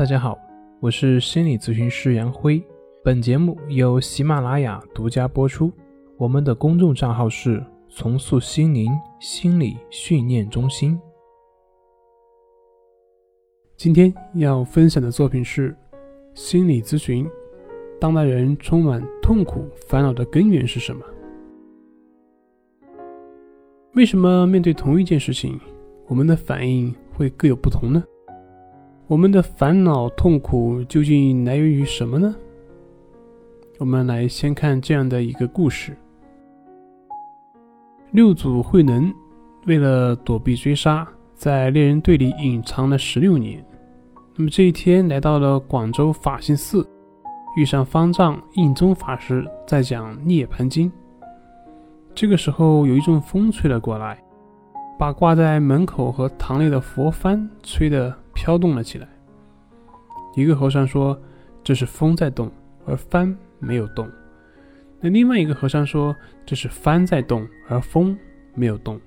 [0.00, 0.38] 大家好，
[0.80, 2.58] 我是心理咨询师杨辉。
[3.04, 5.70] 本节目由喜马拉雅独家播出。
[6.16, 8.90] 我们的公众账号是“重塑心灵
[9.20, 10.98] 心理训练中心”。
[13.76, 15.76] 今天要分享的作品是
[16.32, 17.28] 心理咨询：
[18.00, 21.04] 当代人充满痛苦、烦恼的根源是什么？
[23.92, 25.60] 为什么面对同一件事情，
[26.06, 28.02] 我们的反应会各有不同呢？
[29.10, 32.32] 我们的烦恼痛苦究竟来源于什么呢？
[33.80, 35.96] 我们来先看这样的一个故事：
[38.12, 39.12] 六祖慧能
[39.66, 41.04] 为了躲避追杀，
[41.34, 43.60] 在猎人队里隐藏了十六年。
[44.36, 46.88] 那么这一天来到了广州法性寺，
[47.56, 50.88] 遇上方丈印宗法师在讲《涅盘经》。
[52.14, 54.22] 这个时候有一阵风吹了过来，
[55.00, 58.14] 把挂在门口和堂内的佛幡吹得。
[58.32, 59.06] 飘动了起来。
[60.34, 61.20] 一个和尚说
[61.62, 62.50] ：“这是风在动，
[62.86, 64.10] 而幡没有动。”
[64.98, 66.16] 那另外一个和尚说
[66.46, 68.16] ：“这是幡在动，而风
[68.54, 68.98] 没有动。”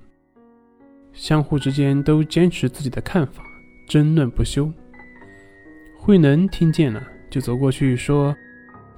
[1.12, 3.42] 相互之间都坚持自己的看法，
[3.88, 4.70] 争论不休。
[5.98, 8.36] 慧能听见了，就走过去说：“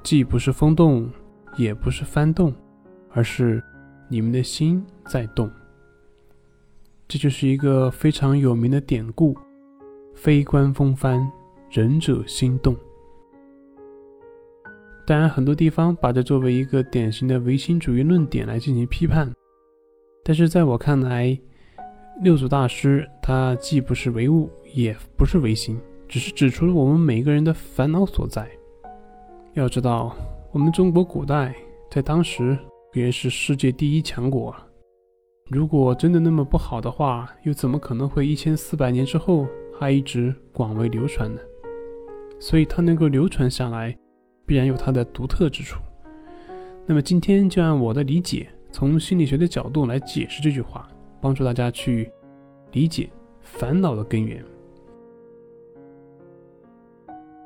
[0.05, 1.11] 既不是风动，
[1.57, 2.53] 也不是幡动，
[3.11, 3.63] 而是
[4.11, 5.51] 你们的心在动。”
[7.09, 9.37] 这就是一个非常有名的典故。
[10.15, 11.31] 非观风帆，
[11.71, 12.75] 仁者心动。
[15.07, 19.31] 当然，很多地方把这作为一个典型的唯心主义论点来进行批判。
[20.25, 21.39] 但是在我看来，
[22.23, 28.49] 六祖大师他既不是唯物，也不是唯心，只是指出了我们每个人的烦恼所在。
[29.53, 30.17] 要知道，
[30.51, 31.55] 我们中国古代
[31.91, 32.59] 在当时
[32.95, 34.53] 也是世界第一强国。
[35.49, 39.47] 如果真的那么不好的话，又怎么可能会一千四百年之后？
[39.79, 41.39] 还一直广为流传呢，
[42.41, 43.95] 所以它能够流传下来，
[44.47, 45.79] 必然有它的独特之处。
[46.87, 50.89] 那么今天就按我的理解，从心理学的角度来解释这句话，
[51.21, 52.11] 帮助大家去
[52.73, 53.11] 理解
[53.43, 54.43] 烦恼的根源。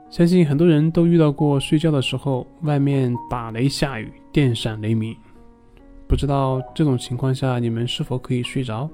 [0.09, 5.17] 相信很多人都遇到过睡觉的时候外面打雷下雨、电闪雷鸣，
[6.11, 8.91] 不知道这种情况下你们是否可以睡着？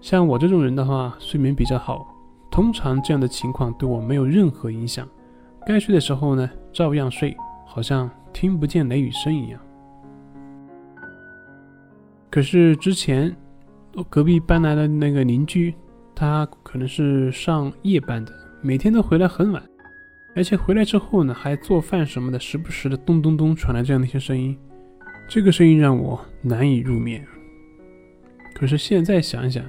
[0.00, 2.06] 像我这种人的话，睡眠比较好。
[2.48, 5.04] 通常这样的情况对我没有任何影响，
[5.66, 9.60] 该睡的时候呢，照样睡，好像听不见雷雨声一样。
[12.30, 13.34] 可是之前
[13.94, 15.74] 我隔壁搬来的那个邻居，
[16.14, 19.60] 他可能是上夜班的，每天都回来很晚，
[20.36, 24.56] 而且回来之后呢，还做饭什么的，时不时的咚咚咚传来这样的一些声音，
[25.34, 27.26] 这个声音让我难以入眠。
[28.54, 29.64] 可是现在想想。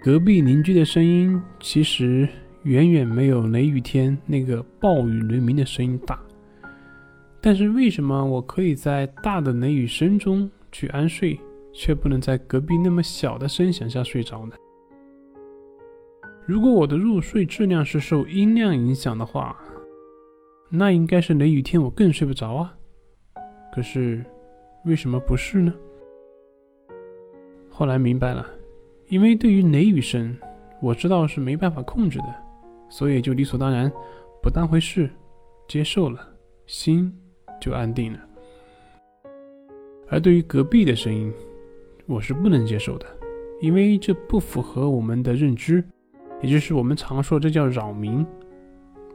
[0.00, 2.28] 隔壁邻居的声音其实
[2.62, 6.20] 远远没有雷雨天那个暴雨雷鸣的声音大，
[7.40, 11.36] 但是为什么我可以在大的雷雨声中去安睡，
[11.74, 14.54] 却不能在隔壁那么小的声响下睡着呢？
[16.46, 19.56] 如果我的入睡质量是受音量影响的话，
[20.70, 22.72] 那应该是雷雨天我更睡不着啊。
[23.74, 24.24] 可是
[24.86, 25.74] 为什么不是呢？
[27.68, 28.46] 后来明白了。
[29.08, 30.36] 因为对于雷雨声，
[30.80, 32.34] 我知道是没办法控制的，
[32.88, 33.90] 所以就理所当然
[34.42, 35.08] 不当回事，
[35.68, 36.28] 接受了，
[36.66, 37.12] 心
[37.60, 38.20] 就安定了。
[40.08, 41.32] 而对于隔壁的声音，
[42.06, 43.06] 我是不能接受的，
[43.60, 45.84] 因为这不符合我们的认知，
[46.42, 48.26] 也就是我们常说这叫扰民，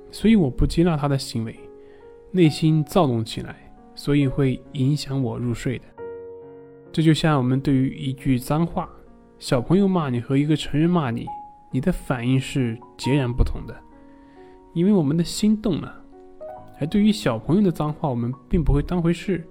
[0.10, 1.54] 所以我不接纳他的行为，
[2.32, 5.86] 内心躁动起来，所以会影响我入睡的。
[6.92, 8.90] 这就像我们对于一句脏话。
[9.40, 11.26] 小朋友骂你和一个成人骂你，
[11.72, 13.76] 你的反应是截然不同的，
[14.74, 16.00] 因为我们的心动了。
[16.80, 19.44] 而对于小朋友的脏话，我们并不会当回事，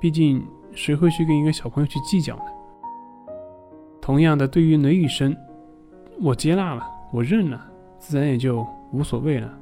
[0.00, 2.42] 毕竟谁会去跟一个小朋友去计较呢？
[4.00, 5.36] 同样的，对于雷雨声，
[6.20, 7.64] 我接纳了，我认了，
[8.00, 9.56] 自然也就无所谓了。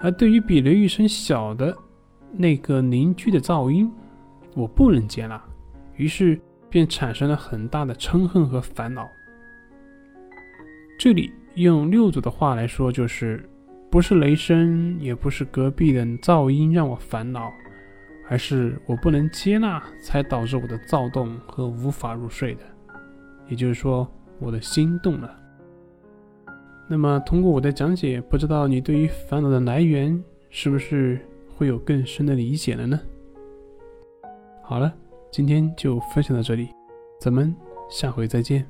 [0.00, 1.76] 而对于比雷雨声小的
[2.32, 3.90] 那个邻居的噪音，
[4.54, 5.42] 我不能接纳，
[5.96, 6.40] 于是。
[6.72, 9.06] 便产生了很大的嗔恨和烦恼。
[10.98, 13.46] 这里用六祖的话来说，就是
[13.90, 17.52] 不是雷声，也不是隔壁的噪音让我烦恼，
[18.26, 22.62] 而是我不能接纳，才导致我的躁动和无法入睡的。
[23.48, 25.30] 也就是说，我的心动了。
[26.88, 30.18] 那么，通过我的讲解，不知道你对于烦恼的来源
[30.48, 31.20] 是不是
[31.56, 33.00] 会有更深的理解了呢？
[34.62, 34.92] 好了。
[35.30, 36.68] 今天就分享到这里，
[37.18, 37.56] 咱们
[37.88, 38.66] 下回再见。